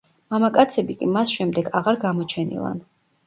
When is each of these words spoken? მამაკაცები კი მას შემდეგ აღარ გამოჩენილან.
მამაკაცები 0.35 0.95
კი 1.01 1.09
მას 1.17 1.35
შემდეგ 1.35 1.69
აღარ 1.81 1.99
გამოჩენილან. 2.05 2.81